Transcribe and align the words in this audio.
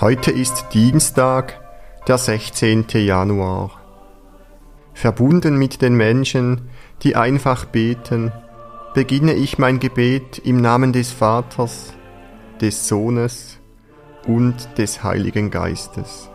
Heute 0.00 0.30
ist 0.30 0.66
Dienstag, 0.74 1.60
der 2.06 2.18
16. 2.18 2.86
Januar. 2.92 3.72
Verbunden 4.94 5.56
mit 5.56 5.82
den 5.82 5.96
Menschen, 5.96 6.68
die 7.02 7.16
einfach 7.16 7.64
beten, 7.64 8.30
beginne 8.94 9.32
ich 9.32 9.58
mein 9.58 9.80
Gebet 9.80 10.38
im 10.38 10.60
Namen 10.60 10.92
des 10.92 11.10
Vaters, 11.10 11.94
des 12.60 12.86
Sohnes 12.86 13.58
und 14.24 14.78
des 14.78 15.02
Heiligen 15.02 15.50
Geistes. 15.50 16.30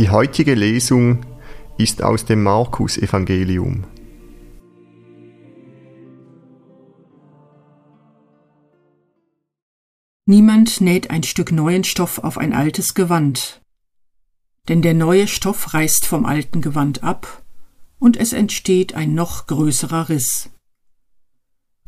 Die 0.00 0.08
heutige 0.08 0.54
Lesung 0.54 1.26
ist 1.76 2.02
aus 2.02 2.24
dem 2.24 2.42
Markus 2.42 2.96
Evangelium. 2.96 3.84
Niemand 10.24 10.80
näht 10.80 11.10
ein 11.10 11.22
Stück 11.22 11.52
neuen 11.52 11.84
Stoff 11.84 12.16
auf 12.16 12.38
ein 12.38 12.54
altes 12.54 12.94
Gewand, 12.94 13.60
denn 14.70 14.80
der 14.80 14.94
neue 14.94 15.28
Stoff 15.28 15.74
reißt 15.74 16.06
vom 16.06 16.24
alten 16.24 16.62
Gewand 16.62 17.04
ab, 17.04 17.44
und 17.98 18.16
es 18.16 18.32
entsteht 18.32 18.94
ein 18.94 19.12
noch 19.12 19.48
größerer 19.48 20.08
Riss. 20.08 20.48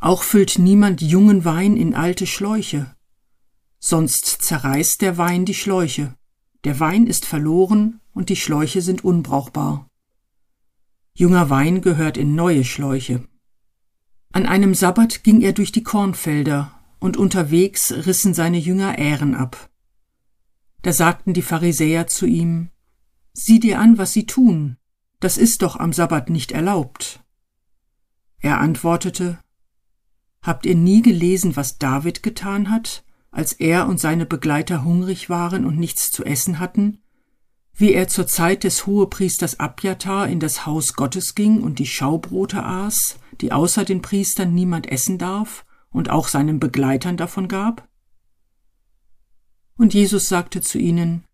Auch 0.01 0.22
füllt 0.22 0.59
niemand 0.59 1.01
jungen 1.01 1.47
Wein 1.47 1.78
in 1.78 1.95
alte 1.95 2.27
Schläuche, 2.27 2.95
sonst 3.78 4.27
zerreißt 4.43 5.01
der 5.01 5.17
Wein 5.17 5.47
die 5.47 5.55
Schläuche, 5.55 6.15
der 6.65 6.78
Wein 6.78 7.06
ist 7.06 7.25
verloren 7.25 8.01
und 8.12 8.28
die 8.28 8.37
Schläuche 8.37 8.83
sind 8.83 9.05
unbrauchbar. 9.05 9.89
Junger 11.15 11.50
Wein 11.50 11.83
gehört 11.83 12.17
in 12.17 12.34
neue 12.34 12.65
Schläuche. 12.65 13.27
An 14.33 14.47
einem 14.47 14.75
Sabbat 14.75 15.25
ging 15.25 15.43
er 15.43 15.53
durch 15.53 15.73
die 15.73 15.83
Kornfelder, 15.83 16.72
und 17.01 17.17
unterwegs 17.17 17.93
rissen 17.93 18.33
seine 18.33 18.59
Jünger 18.59 18.97
Ähren 18.97 19.34
ab. 19.34 19.69
Da 20.83 20.93
sagten 20.93 21.34
die 21.34 21.43
Pharisäer 21.43 22.06
zu 22.06 22.27
ihm, 22.27 22.71
Sieh 23.34 23.61
dir 23.61 23.81
an, 23.81 23.99
was 23.99 24.12
sie 24.12 24.27
tun, 24.27 24.77
das 25.19 25.37
ist 25.37 25.62
doch 25.62 25.77
am 25.77 25.93
Sabbat 25.93 26.31
nicht 26.31 26.53
erlaubt. 26.53 27.21
Er 28.39 28.61
antwortete, 28.61 29.39
Habt 30.43 30.67
ihr 30.67 30.75
nie 30.75 31.03
gelesen, 31.03 31.56
was 31.56 31.78
David 31.78 32.22
getan 32.22 32.71
hat, 32.71 33.05
als 33.31 33.53
er 33.53 33.87
und 33.89 33.99
seine 33.99 34.27
Begleiter 34.27 34.84
hungrig 34.84 35.28
waren 35.28 35.65
und 35.65 35.78
nichts 35.78 36.11
zu 36.11 36.25
essen 36.25 36.59
hatten, 36.59 37.02
wie 37.75 37.94
er 37.94 38.09
zur 38.09 38.27
Zeit 38.27 38.65
des 38.65 38.87
Hohepriesters 38.87 39.59
Abjatar 39.60 40.28
in 40.28 40.41
das 40.41 40.66
Haus 40.66 40.94
Gottes 40.94 41.34
ging 41.34 41.62
und 41.62 41.78
die 41.78 41.87
Schaubrote 41.87 42.65
aß, 42.65 43.19
die 43.41 43.53
außer 43.53 43.84
den 43.84 44.03
Priestern 44.03 44.55
niemand 44.55 44.91
essen 44.91 45.19
darf, 45.19 45.65
und 45.91 46.10
auch 46.10 46.28
seinen 46.28 46.59
Begleitern 46.59 47.16
davon 47.16 47.49
gab? 47.49 47.87
Und 49.77 49.94
Jesus 49.94 50.28
sagte 50.28 50.60
zu 50.60 50.78
ihnen, 50.78 51.25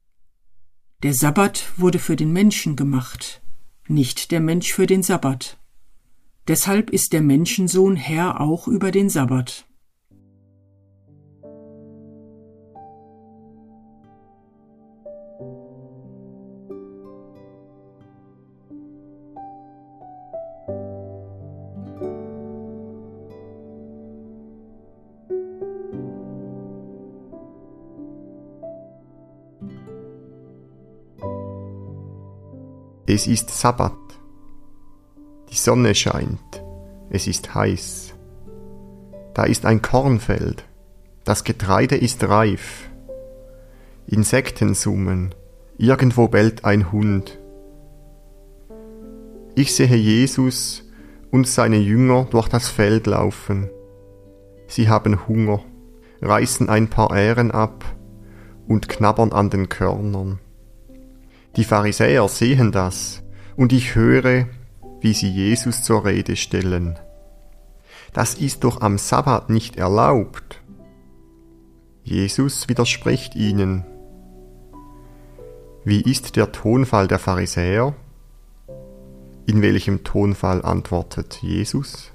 Der 1.03 1.15
Sabbat 1.15 1.73
wurde 1.77 1.99
für 1.99 2.17
den 2.17 2.33
Menschen 2.33 2.77
gemacht, 2.77 3.41
nicht 3.87 4.31
der 4.31 4.41
Mensch 4.41 4.73
für 4.73 4.87
den 4.87 5.03
Sabbat. 5.03 5.59
Deshalb 6.49 6.91
ist 6.91 7.13
der 7.13 7.23
Menschensohn 7.23 7.95
Herr 7.97 8.41
auch 8.41 8.69
über 8.69 8.91
den 8.91 9.11
Sabbat. 9.11 9.68
Es 33.11 33.27
ist 33.27 33.49
Sabbat. 33.49 33.97
Die 35.51 35.57
Sonne 35.57 35.95
scheint. 35.95 36.63
Es 37.09 37.27
ist 37.27 37.55
heiß. 37.55 38.13
Da 39.33 39.45
ist 39.45 39.65
ein 39.65 39.81
Kornfeld. 39.81 40.67
Das 41.25 41.43
Getreide 41.43 41.97
ist 41.97 42.23
reif. 42.29 42.91
Insekten 44.07 44.75
summen. 44.75 45.35
Irgendwo 45.79 46.29
bellt 46.29 46.67
ein 46.67 46.93
Hund. 46.93 47.39
Ich 49.55 49.75
sehe 49.75 49.97
Jesus 49.97 50.85
und 51.31 51.49
seine 51.49 51.79
Jünger 51.79 52.27
durch 52.29 52.49
das 52.49 52.69
Feld 52.69 53.07
laufen. 53.07 53.71
Sie 54.67 54.91
haben 54.91 55.27
Hunger, 55.27 55.61
reißen 56.21 56.69
ein 56.69 56.91
paar 56.91 57.17
Ähren 57.17 57.53
ab 57.53 57.87
und 58.67 58.91
knabbern 58.91 59.33
an 59.33 59.49
den 59.49 59.71
Körnern. 59.71 60.41
Die 61.59 61.65
Pharisäer 61.65 62.29
sehen 62.29 62.71
das, 62.71 63.25
und 63.57 63.73
ich 63.73 63.97
höre, 63.97 64.47
wie 65.01 65.13
sie 65.13 65.29
Jesus 65.29 65.83
zur 65.83 66.05
Rede 66.05 66.37
stellen. 66.37 66.97
Das 68.13 68.35
ist 68.35 68.63
doch 68.63 68.81
am 68.81 68.97
Sabbat 68.97 69.51
nicht 69.51 69.77
erlaubt. 69.77 70.63
Jesus 72.05 72.69
widerspricht 72.69 73.35
ihnen. 73.35 73.85
Wie 75.85 76.01
ist 76.01 76.37
der 76.37 76.53
Tonfall 76.53 77.09
der 77.09 77.19
Pharisäer? 77.19 77.93
In 79.47 79.61
welchem 79.61 80.05
Tonfall 80.05 80.63
antwortet 80.65 81.41
Jesus? 81.43 82.13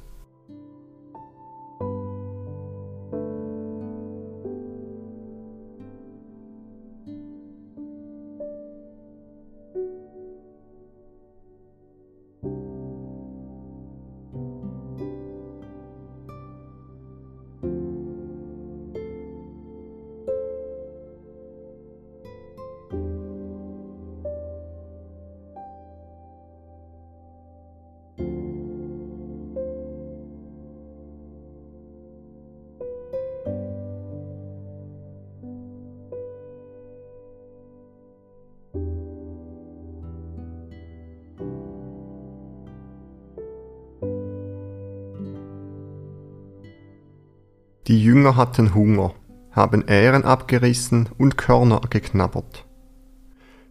Die 47.93 48.03
Jünger 48.03 48.35
hatten 48.35 48.73
Hunger, 48.73 49.13
haben 49.51 49.87
Ähren 49.87 50.23
abgerissen 50.23 51.09
und 51.19 51.37
Körner 51.37 51.79
geknabbert. 51.91 52.65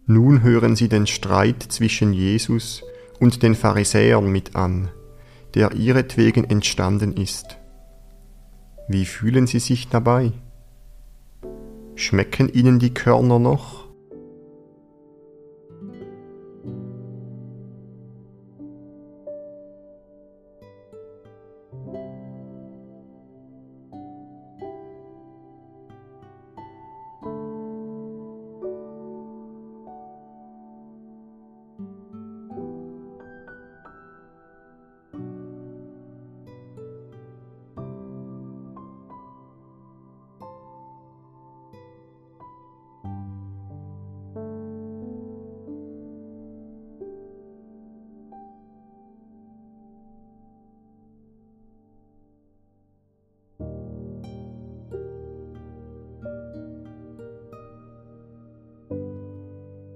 Nun 0.06 0.44
hören 0.44 0.76
sie 0.76 0.88
den 0.88 1.08
Streit 1.08 1.60
zwischen 1.60 2.12
Jesus 2.12 2.84
und 3.18 3.42
den 3.42 3.56
Pharisäern 3.56 4.30
mit 4.30 4.54
an, 4.54 4.90
der 5.56 5.72
ihretwegen 5.72 6.48
entstanden 6.48 7.16
ist. 7.16 7.58
Wie 8.86 9.06
fühlen 9.06 9.48
sie 9.48 9.58
sich 9.58 9.88
dabei? 9.88 10.30
Schmecken 11.96 12.48
ihnen 12.48 12.78
die 12.78 12.94
Körner 12.94 13.40
noch? 13.40 13.88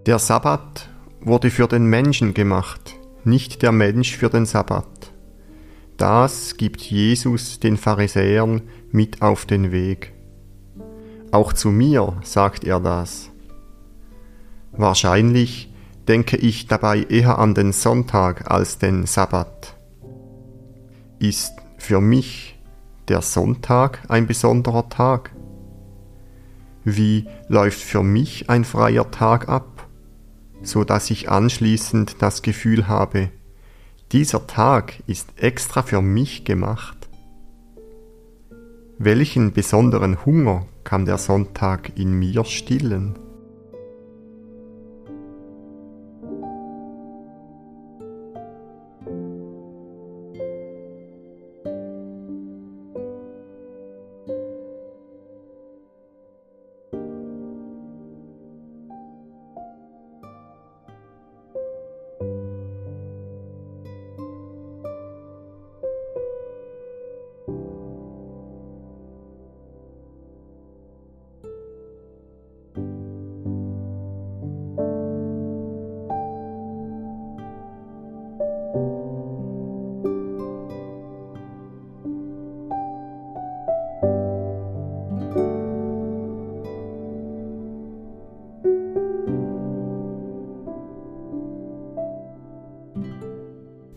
Der 0.07 0.21
Sabbat 0.21 0.89
wurde 1.21 1.51
für 1.51 1.67
den 1.67 1.87
Menschen 1.87 2.33
gemacht, 2.33 2.95
nicht 3.25 3.63
der 3.63 3.73
Mensch 3.73 4.17
für 4.17 4.29
den 4.29 4.47
Sabbat. 4.47 5.13
Das 5.97 6.57
gibt 6.57 6.81
Jesus 6.81 7.59
den 7.59 7.77
Pharisäern 7.77 8.63
mit 8.93 9.21
auf 9.21 9.47
den 9.47 9.73
Weg. 9.73 10.13
Auch 11.33 11.53
zu 11.53 11.71
mir 11.71 12.21
sagt 12.23 12.63
er 12.63 12.79
das. 12.79 13.31
Wahrscheinlich 14.71 15.75
denke 16.07 16.37
ich 16.37 16.69
dabei 16.69 17.03
eher 17.03 17.41
an 17.41 17.57
den 17.57 17.73
Sonntag 17.73 18.49
als 18.49 18.79
den 18.79 19.07
Sabbat. 19.07 19.77
Ist 21.19 21.55
für 21.79 22.01
mich 22.01 22.57
der 23.09 23.23
Sonntag 23.23 24.05
ein 24.07 24.29
besonderer 24.29 24.89
Tag? 24.89 25.35
Wie 26.85 27.27
läuft 27.49 27.81
für 27.81 28.05
mich 28.05 28.49
ein 28.49 28.65
freier 28.65 29.11
Tag 29.11 29.49
ab? 29.49 29.76
So 30.63 30.85
dass 30.85 31.11
ich 31.11 31.31
anschließend 31.31 32.17
das 32.21 32.43
Gefühl 32.43 32.89
habe, 32.89 33.31
dieser 34.13 34.47
Tag 34.47 35.03
ist 35.07 35.29
extra 35.37 35.83
für 35.83 36.01
mich 36.01 36.45
gemacht. 36.45 36.97
Welchen 38.99 39.53
besonderen 39.53 40.25
Hunger 40.25 40.67
kann 40.85 41.05
der 41.05 41.19
Sonntag 41.19 41.99
in 41.99 42.13
mir 42.13 42.45
stillen? 42.45 43.19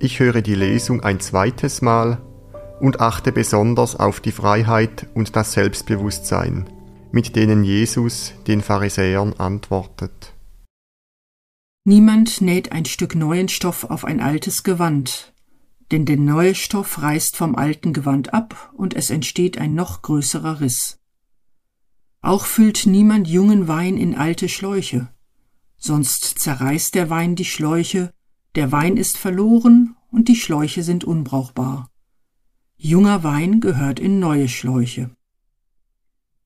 Ich 0.09 0.19
höre 0.19 0.41
die 0.41 0.55
Lesung 0.55 1.03
ein 1.03 1.19
zweites 1.19 1.83
Mal 1.83 2.19
und 2.79 2.99
achte 2.99 3.31
besonders 3.31 3.95
auf 3.95 4.19
die 4.21 4.31
Freiheit 4.31 5.05
und 5.13 5.35
das 5.35 5.53
Selbstbewusstsein, 5.53 6.67
mit 7.11 7.35
denen 7.35 7.63
Jesus 7.63 8.33
den 8.47 8.61
Pharisäern 8.61 9.33
antwortet. 9.33 10.33
Niemand 11.83 12.41
näht 12.41 12.71
ein 12.71 12.85
Stück 12.85 13.13
neuen 13.13 13.49
Stoff 13.49 13.83
auf 13.83 14.03
ein 14.03 14.19
altes 14.19 14.63
Gewand, 14.63 15.31
denn 15.91 16.07
der 16.07 16.17
neue 16.17 16.55
Stoff 16.55 17.03
reißt 17.03 17.37
vom 17.37 17.55
alten 17.55 17.93
Gewand 17.93 18.33
ab 18.33 18.73
und 18.75 18.95
es 18.95 19.11
entsteht 19.11 19.59
ein 19.59 19.75
noch 19.75 20.01
größerer 20.01 20.59
Riss. 20.59 20.97
Auch 22.23 22.45
füllt 22.45 22.87
niemand 22.87 23.27
jungen 23.27 23.67
Wein 23.67 23.95
in 23.95 24.15
alte 24.15 24.49
Schläuche, 24.49 25.09
sonst 25.77 26.39
zerreißt 26.39 26.95
der 26.95 27.11
Wein 27.11 27.35
die 27.35 27.45
Schläuche 27.45 28.11
der 28.55 28.71
Wein 28.71 28.97
ist 28.97 29.17
verloren 29.17 29.95
und 30.11 30.27
die 30.27 30.35
Schläuche 30.35 30.83
sind 30.83 31.03
unbrauchbar. 31.03 31.89
Junger 32.77 33.23
Wein 33.23 33.59
gehört 33.59 33.99
in 33.99 34.19
neue 34.19 34.47
Schläuche. 34.47 35.11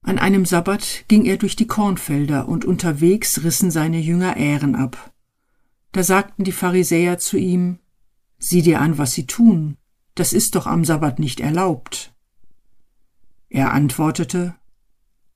An 0.02 0.20
einem 0.20 0.46
Sabbat 0.46 1.06
ging 1.08 1.26
er 1.26 1.38
durch 1.38 1.56
die 1.56 1.68
Kornfelder 1.68 2.48
und 2.48 2.66
unterwegs 2.66 3.44
rissen 3.44 3.72
seine 3.72 4.00
Jünger 4.00 4.36
Ähren 4.36 4.76
ab. 4.76 5.14
Da 5.94 6.04
sagten 6.04 6.44
die 6.44 6.52
Pharisäer 6.52 7.20
zu 7.20 7.38
ihm, 7.38 7.80
Sieh 8.38 8.62
dir 8.62 8.82
an, 8.82 8.98
was 8.98 9.14
sie 9.14 9.26
tun, 9.26 9.78
das 10.16 10.34
ist 10.34 10.56
doch 10.56 10.68
am 10.68 10.84
Sabbat 10.84 11.20
nicht 11.20 11.40
erlaubt. 11.40 12.14
Er 13.48 13.72
antwortete, 13.72 14.56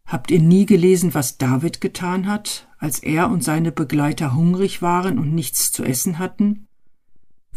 Habt 0.06 0.32
ihr 0.32 0.42
nie 0.42 0.66
gelesen, 0.66 1.14
was 1.14 1.38
David 1.38 1.80
getan 1.80 2.28
hat, 2.28 2.68
als 2.78 3.00
er 3.00 3.30
und 3.30 3.44
seine 3.44 3.72
Begleiter 3.72 4.34
hungrig 4.36 4.82
waren 4.82 5.20
und 5.20 5.34
nichts 5.34 5.72
zu 5.72 5.84
essen 5.84 6.18
hatten? 6.18 6.67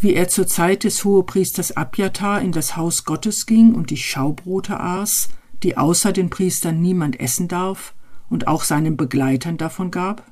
Wie 0.00 0.14
er 0.14 0.28
zur 0.28 0.46
Zeit 0.46 0.84
des 0.84 1.04
Hohepriesters 1.04 1.76
Abjatar 1.76 2.40
in 2.40 2.52
das 2.52 2.76
Haus 2.76 3.04
Gottes 3.04 3.44
ging 3.44 3.74
und 3.74 3.90
die 3.90 3.98
Schaubrote 3.98 4.80
aß, 4.80 5.28
die 5.62 5.76
außer 5.76 6.12
den 6.12 6.30
Priestern 6.30 6.80
niemand 6.80 7.20
essen 7.20 7.48
darf, 7.48 7.94
und 8.30 8.46
auch 8.46 8.64
seinen 8.64 8.96
Begleitern 8.96 9.58
davon 9.58 9.90
gab? 9.90 10.24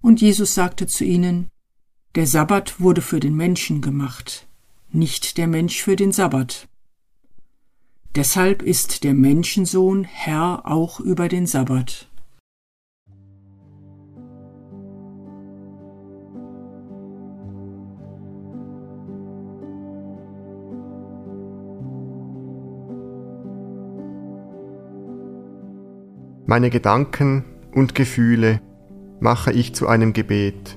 Und 0.00 0.20
Jesus 0.20 0.54
sagte 0.54 0.86
zu 0.86 1.04
ihnen, 1.04 1.48
Der 2.14 2.26
Sabbat 2.26 2.80
wurde 2.80 3.02
für 3.02 3.20
den 3.20 3.36
Menschen 3.36 3.82
gemacht, 3.82 4.46
nicht 4.90 5.36
der 5.36 5.46
Mensch 5.46 5.82
für 5.82 5.96
den 5.96 6.12
Sabbat. 6.12 6.68
Deshalb 8.14 8.62
ist 8.62 9.04
der 9.04 9.14
Menschensohn 9.14 10.04
Herr 10.04 10.62
auch 10.64 11.00
über 11.00 11.28
den 11.28 11.46
Sabbat. 11.46 12.08
Meine 26.52 26.68
Gedanken 26.68 27.46
und 27.74 27.94
Gefühle 27.94 28.60
mache 29.20 29.52
ich 29.52 29.74
zu 29.74 29.88
einem 29.88 30.12
Gebet 30.12 30.76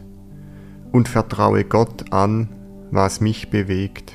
und 0.93 1.09
vertraue 1.09 1.65
Gott 1.65 2.13
an, 2.13 2.47
was 2.91 3.19
mich 3.19 3.49
bewegt. 3.49 4.14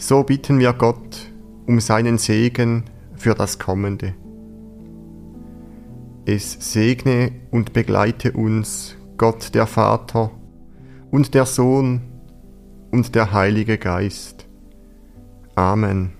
So 0.00 0.22
bitten 0.22 0.58
wir 0.58 0.72
Gott 0.72 1.30
um 1.66 1.78
seinen 1.78 2.16
Segen 2.16 2.84
für 3.16 3.34
das 3.34 3.58
Kommende. 3.58 4.14
Es 6.24 6.72
segne 6.72 7.32
und 7.50 7.74
begleite 7.74 8.32
uns 8.32 8.96
Gott 9.18 9.54
der 9.54 9.66
Vater 9.66 10.30
und 11.10 11.34
der 11.34 11.44
Sohn 11.44 12.00
und 12.90 13.14
der 13.14 13.32
Heilige 13.32 13.76
Geist. 13.76 14.46
Amen. 15.54 16.19